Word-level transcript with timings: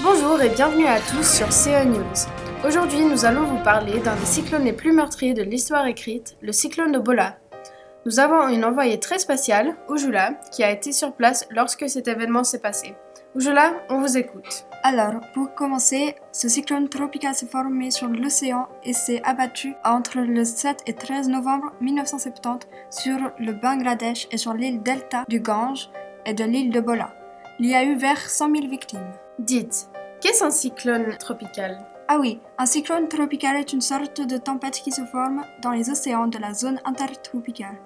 Bonjour 0.00 0.40
et 0.40 0.48
bienvenue 0.48 0.86
à 0.86 1.00
tous 1.00 1.28
sur 1.28 1.48
CO 1.48 1.84
News. 1.84 2.64
Aujourd'hui, 2.64 3.04
nous 3.04 3.24
allons 3.24 3.42
vous 3.42 3.60
parler 3.64 3.98
d'un 3.98 4.14
des 4.14 4.26
cyclones 4.26 4.62
les 4.62 4.72
plus 4.72 4.92
meurtriers 4.92 5.34
de 5.34 5.42
l'histoire 5.42 5.86
écrite, 5.86 6.36
le 6.40 6.52
cyclone 6.52 6.92
de 6.92 7.00
Bola. 7.00 7.36
Nous 8.06 8.20
avons 8.20 8.46
une 8.46 8.64
envoyée 8.64 9.00
très 9.00 9.18
spatiale, 9.18 9.74
Ujula, 9.92 10.34
qui 10.52 10.62
a 10.62 10.70
été 10.70 10.92
sur 10.92 11.14
place 11.14 11.48
lorsque 11.50 11.88
cet 11.88 12.06
événement 12.06 12.44
s'est 12.44 12.60
passé. 12.60 12.94
Ujula, 13.34 13.72
on 13.90 13.98
vous 13.98 14.16
écoute. 14.16 14.66
Alors, 14.84 15.20
pour 15.34 15.52
commencer, 15.56 16.14
ce 16.30 16.48
cyclone 16.48 16.88
tropical 16.88 17.34
s'est 17.34 17.46
formé 17.46 17.90
sur 17.90 18.06
l'océan 18.06 18.68
et 18.84 18.92
s'est 18.92 19.20
abattu 19.24 19.74
entre 19.84 20.20
le 20.20 20.44
7 20.44 20.78
et 20.86 20.94
13 20.94 21.28
novembre 21.28 21.72
1970 21.80 22.68
sur 22.90 23.18
le 23.40 23.52
Bangladesh 23.52 24.28
et 24.30 24.36
sur 24.36 24.54
l'île 24.54 24.80
Delta 24.80 25.24
du 25.28 25.40
Gange 25.40 25.90
et 26.24 26.34
de 26.34 26.44
l'île 26.44 26.70
de 26.70 26.80
Bola. 26.80 27.12
Il 27.58 27.66
y 27.66 27.74
a 27.74 27.82
eu 27.82 27.96
vers 27.96 28.30
100 28.30 28.54
000 28.54 28.68
victimes. 28.68 29.12
Dites, 29.38 29.88
qu'est-ce 30.20 30.42
un 30.42 30.50
cyclone 30.50 31.16
tropical? 31.16 31.78
Ah 32.08 32.18
oui, 32.18 32.40
un 32.58 32.66
cyclone 32.66 33.06
tropical 33.06 33.56
est 33.56 33.72
une 33.72 33.80
sorte 33.80 34.20
de 34.20 34.36
tempête 34.36 34.80
qui 34.82 34.90
se 34.90 35.04
forme 35.04 35.44
dans 35.62 35.70
les 35.70 35.90
océans 35.90 36.26
de 36.26 36.38
la 36.38 36.54
zone 36.54 36.80
intertropicale. 36.84 37.76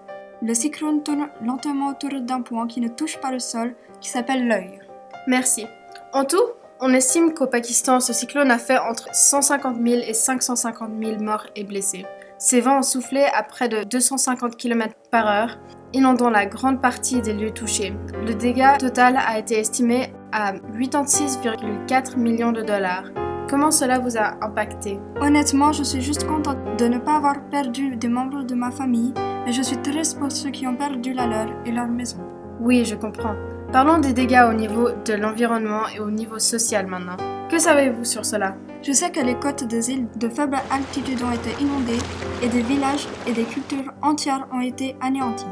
Le 0.40 0.54
cyclone 0.54 1.02
tourne 1.02 1.28
lentement 1.44 1.88
autour 1.88 2.18
d'un 2.22 2.40
point 2.40 2.66
qui 2.66 2.80
ne 2.80 2.88
touche 2.88 3.20
pas 3.20 3.30
le 3.30 3.38
sol, 3.38 3.74
qui 4.00 4.08
s'appelle 4.08 4.48
l'œil. 4.48 4.80
Merci. 5.26 5.66
En 6.14 6.24
tout, 6.24 6.42
on 6.80 6.94
estime 6.94 7.34
qu'au 7.34 7.46
Pakistan, 7.46 8.00
ce 8.00 8.14
cyclone 8.14 8.50
a 8.50 8.58
fait 8.58 8.78
entre 8.78 9.14
150 9.14 9.76
000 9.76 10.02
et 10.06 10.14
550 10.14 10.90
000 11.02 11.20
morts 11.20 11.46
et 11.54 11.64
blessés. 11.64 12.06
Ces 12.38 12.62
vents 12.62 12.78
ont 12.78 12.82
soufflé 12.82 13.26
à 13.34 13.42
près 13.42 13.68
de 13.68 13.84
250 13.84 14.56
km 14.56 14.94
par 15.10 15.28
heure, 15.28 15.58
inondant 15.92 16.30
la 16.30 16.46
grande 16.46 16.80
partie 16.80 17.20
des 17.20 17.34
lieux 17.34 17.52
touchés. 17.52 17.92
Le 18.24 18.34
dégât 18.34 18.78
total 18.78 19.18
a 19.18 19.38
été 19.38 19.58
estimé 19.58 20.14
à 20.32 20.54
86,4 20.54 22.16
millions 22.16 22.52
de 22.52 22.62
dollars. 22.62 23.04
Comment 23.48 23.70
cela 23.70 23.98
vous 23.98 24.16
a 24.16 24.42
impacté? 24.44 24.98
Honnêtement, 25.20 25.72
je 25.72 25.82
suis 25.82 26.00
juste 26.00 26.26
contente 26.26 26.58
de 26.78 26.86
ne 26.86 26.98
pas 26.98 27.16
avoir 27.16 27.40
perdu 27.50 27.96
des 27.96 28.08
membres 28.08 28.42
de 28.42 28.54
ma 28.54 28.70
famille, 28.70 29.12
mais 29.44 29.52
je 29.52 29.62
suis 29.62 29.76
triste 29.76 30.18
pour 30.18 30.32
ceux 30.32 30.50
qui 30.50 30.66
ont 30.66 30.74
perdu 30.74 31.12
la 31.12 31.26
leur 31.26 31.48
et 31.66 31.72
leur 31.72 31.88
maison. 31.88 32.18
Oui, 32.60 32.84
je 32.84 32.94
comprends. 32.94 33.34
Parlons 33.72 33.98
des 33.98 34.12
dégâts 34.12 34.46
au 34.48 34.54
niveau 34.54 34.88
de 35.04 35.14
l'environnement 35.14 35.82
et 35.94 36.00
au 36.00 36.10
niveau 36.10 36.38
social 36.38 36.86
maintenant. 36.86 37.16
Que 37.50 37.58
savez-vous 37.58 38.04
sur 38.04 38.24
cela? 38.24 38.56
Je 38.82 38.92
sais 38.92 39.10
que 39.10 39.20
les 39.20 39.34
côtes 39.34 39.64
des 39.64 39.90
îles 39.90 40.08
de 40.16 40.28
faible 40.28 40.56
altitude 40.70 41.22
ont 41.22 41.32
été 41.32 41.50
inondées 41.62 41.98
et 42.42 42.48
des 42.48 42.62
villages 42.62 43.06
et 43.26 43.32
des 43.32 43.44
cultures 43.44 43.92
entières 44.00 44.46
ont 44.52 44.60
été 44.60 44.96
anéantis. 45.00 45.44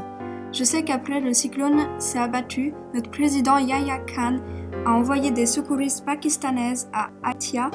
Je 0.51 0.63
sais 0.63 0.83
qu'après 0.83 1.19
le 1.19 1.33
cyclone 1.33 1.87
s'est 1.97 2.19
abattu, 2.19 2.73
notre 2.93 3.09
président 3.09 3.57
Yahya 3.57 3.99
Khan 3.99 4.37
a 4.85 4.91
envoyé 4.91 5.31
des 5.31 5.45
secouristes 5.45 6.05
pakistanaises 6.05 6.89
à 6.93 7.09
Atia, 7.23 7.69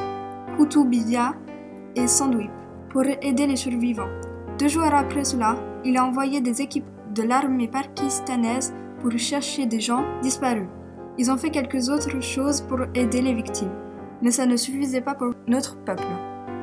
Koutoubia 0.57 1.35
et 1.95 2.07
Sandwip 2.07 2.51
pour 2.91 3.05
aider 3.05 3.47
les 3.47 3.57
survivants. 3.57 4.09
Deux 4.59 4.69
jours 4.69 4.93
après 4.93 5.25
cela, 5.25 5.57
il 5.85 5.97
a 5.97 6.05
envoyé 6.05 6.41
des 6.41 6.63
équipes 6.63 6.87
de 7.15 7.23
l'armée 7.23 7.69
pakistanaise 7.69 8.75
pour 9.01 9.13
chercher 9.19 9.67
des 9.67 9.81
gens 9.81 10.05
disparus. 10.23 10.69
Ils 11.19 11.31
ont 11.31 11.37
fait 11.37 11.51
quelques 11.51 11.89
autres 11.89 12.21
choses 12.21 12.61
pour 12.63 12.81
aider 12.95 13.23
les 13.23 13.35
victimes, 13.35 13.73
mais 14.23 14.31
ça 14.31 14.47
ne 14.47 14.57
suffisait 14.57 15.01
pas 15.01 15.15
pour 15.15 15.33
notre 15.47 15.77
peuple. 15.85 16.03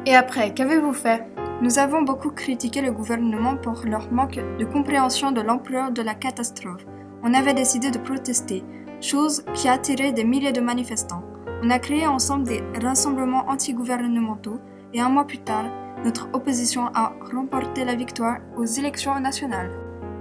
Et 0.05 0.15
après, 0.15 0.53
qu'avez-vous 0.53 0.93
fait? 0.93 1.25
Nous 1.61 1.79
avons 1.79 2.01
beaucoup 2.01 2.31
critiqué 2.31 2.81
le 2.81 2.91
gouvernement 2.91 3.55
pour 3.55 3.83
leur 3.85 4.11
manque 4.11 4.39
de 4.59 4.65
compréhension 4.65 5.31
de 5.31 5.41
l'ampleur 5.41 5.91
de 5.91 6.01
la 6.01 6.13
catastrophe. 6.13 6.85
On 7.23 7.33
avait 7.33 7.53
décidé 7.53 7.89
de 7.89 7.99
protester, 7.99 8.63
chose 9.03 9.43
qui 9.53 9.67
a 9.67 9.73
attiré 9.73 10.11
des 10.11 10.23
milliers 10.23 10.51
de 10.51 10.61
manifestants. 10.61 11.23
On 11.61 11.69
a 11.69 11.79
créé 11.79 12.07
ensemble 12.07 12.45
des 12.45 12.63
rassemblements 12.81 13.45
anti-gouvernementaux 13.47 14.59
et 14.93 15.01
un 15.01 15.09
mois 15.09 15.25
plus 15.25 15.39
tard, 15.39 15.65
notre 16.03 16.27
opposition 16.33 16.87
a 16.93 17.13
remporté 17.31 17.85
la 17.85 17.95
victoire 17.95 18.39
aux 18.57 18.65
élections 18.65 19.19
nationales. 19.19 19.71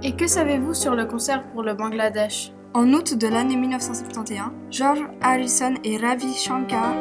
Et 0.02 0.14
que 0.14 0.26
savez-vous 0.26 0.74
sur 0.74 0.94
le 0.94 1.06
concert 1.06 1.44
pour 1.52 1.62
le 1.62 1.74
Bangladesh? 1.74 2.52
En 2.74 2.92
août 2.92 3.16
de 3.16 3.26
l'année 3.26 3.56
1971, 3.56 4.50
George 4.70 5.04
Harrison 5.20 5.74
et 5.84 5.96
Ravi 5.96 6.32
Shankar 6.34 6.94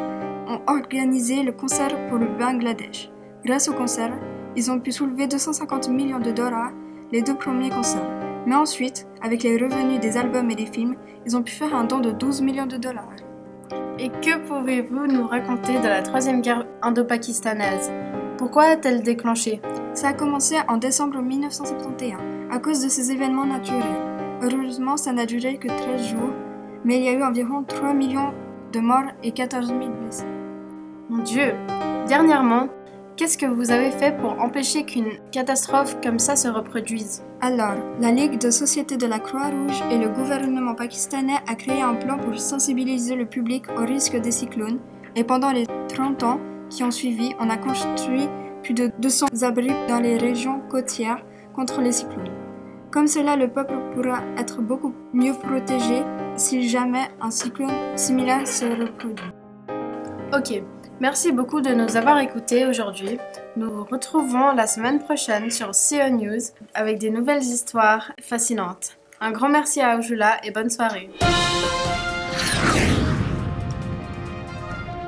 ont 0.48 0.60
organisé 0.66 1.42
le 1.42 1.52
concert 1.52 2.08
pour 2.08 2.18
le 2.18 2.26
Bangladesh. 2.26 3.10
Grâce 3.44 3.68
au 3.68 3.72
concert, 3.72 4.12
ils 4.56 4.70
ont 4.70 4.80
pu 4.80 4.92
soulever 4.92 5.26
250 5.26 5.88
millions 5.88 6.20
de 6.20 6.30
dollars 6.30 6.72
les 7.10 7.22
deux 7.22 7.34
premiers 7.34 7.70
concerts. 7.70 8.31
Mais 8.46 8.54
ensuite, 8.54 9.06
avec 9.22 9.42
les 9.42 9.56
revenus 9.56 10.00
des 10.00 10.16
albums 10.16 10.50
et 10.50 10.54
des 10.54 10.66
films, 10.66 10.96
ils 11.26 11.36
ont 11.36 11.42
pu 11.42 11.52
faire 11.52 11.74
un 11.74 11.84
don 11.84 12.00
de 12.00 12.10
12 12.10 12.42
millions 12.42 12.66
de 12.66 12.76
dollars. 12.76 13.16
Et 13.98 14.08
que 14.08 14.38
pouvez-vous 14.46 15.06
nous 15.06 15.26
raconter 15.26 15.78
de 15.78 15.86
la 15.86 16.02
troisième 16.02 16.40
guerre 16.40 16.66
indo-pakistanaise? 16.82 17.92
Pourquoi 18.36 18.64
a-t-elle 18.64 19.02
déclenché? 19.02 19.60
Ça 19.94 20.08
a 20.08 20.12
commencé 20.12 20.56
en 20.68 20.76
décembre 20.76 21.20
1971 21.20 22.18
à 22.50 22.58
cause 22.58 22.82
de 22.82 22.88
ces 22.88 23.12
événements 23.12 23.46
naturels. 23.46 23.82
Heureusement, 24.42 24.96
ça 24.96 25.12
n'a 25.12 25.26
duré 25.26 25.56
que 25.56 25.68
13 25.68 26.08
jours, 26.08 26.32
mais 26.84 26.98
il 26.98 27.04
y 27.04 27.08
a 27.08 27.12
eu 27.12 27.22
environ 27.22 27.62
3 27.62 27.94
millions 27.94 28.32
de 28.72 28.80
morts 28.80 29.12
et 29.22 29.32
14 29.32 29.68
000 29.68 29.78
blessés. 30.00 30.26
Mon 31.08 31.22
Dieu 31.22 31.54
Dernièrement, 32.08 32.68
qu'est-ce 33.16 33.38
que 33.38 33.46
vous 33.46 33.70
avez 33.70 33.90
fait 33.90 34.16
pour 34.18 34.40
empêcher 34.40 34.84
qu'une 34.84 35.18
catastrophe 35.30 35.96
comme 36.02 36.18
ça 36.18 36.36
se 36.36 36.48
reproduise 36.48 37.22
Alors, 37.40 37.76
la 38.00 38.10
Ligue 38.10 38.40
de 38.40 38.50
Société 38.50 38.96
de 38.96 39.06
la 39.06 39.18
Croix-Rouge 39.18 39.82
et 39.90 39.98
le 39.98 40.08
gouvernement 40.08 40.74
pakistanais 40.74 41.38
a 41.46 41.54
créé 41.54 41.82
un 41.82 41.94
plan 41.94 42.18
pour 42.18 42.38
sensibiliser 42.38 43.16
le 43.16 43.26
public 43.26 43.64
au 43.76 43.84
risque 43.84 44.16
des 44.16 44.32
cyclones, 44.32 44.78
et 45.16 45.24
pendant 45.24 45.52
les 45.52 45.66
30 45.88 46.22
ans 46.22 46.40
qui 46.70 46.82
ont 46.84 46.90
suivi, 46.90 47.34
on 47.38 47.50
a 47.50 47.56
construit 47.56 48.28
plus 48.62 48.74
de 48.74 48.90
200 48.98 49.26
abris 49.42 49.72
dans 49.88 50.00
les 50.00 50.16
régions 50.16 50.60
côtières 50.70 51.24
contre 51.52 51.80
les 51.80 51.92
cyclones. 51.92 52.30
Comme 52.90 53.06
cela, 53.06 53.36
le 53.36 53.48
peuple 53.48 53.74
pourra 53.94 54.20
être 54.38 54.60
beaucoup 54.60 54.94
mieux 55.12 55.34
protégé 55.34 56.02
si 56.36 56.68
jamais 56.68 57.08
un 57.20 57.30
cyclone 57.30 57.96
similaire 57.96 58.46
se 58.46 58.64
reproduit. 58.64 59.32
Ok, 60.34 60.62
merci 61.00 61.32
beaucoup 61.32 61.60
de 61.60 61.70
nous 61.70 61.96
avoir 61.96 62.18
écoutés 62.18 62.66
aujourd'hui. 62.66 63.18
Nous 63.56 63.70
vous 63.70 63.84
retrouvons 63.84 64.52
la 64.52 64.66
semaine 64.66 64.98
prochaine 64.98 65.50
sur 65.50 65.70
CO 65.70 66.10
News 66.10 66.40
avec 66.74 66.98
des 66.98 67.10
nouvelles 67.10 67.42
histoires 67.42 68.12
fascinantes. 68.20 68.98
Un 69.20 69.30
grand 69.30 69.48
merci 69.48 69.80
à 69.80 69.96
Ojula 69.98 70.38
et 70.44 70.50
bonne 70.50 70.70
soirée. 70.70 71.10